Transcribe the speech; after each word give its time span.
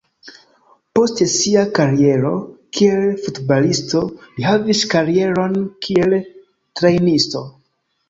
Post 0.99 1.19
sia 1.33 1.65
kariero 1.79 2.31
kiel 2.79 3.05
futbalisto, 3.27 4.03
li 4.41 4.49
havis 4.51 4.85
karieron 4.97 5.57
kiel 5.89 6.21
trejnisto. 6.47 7.49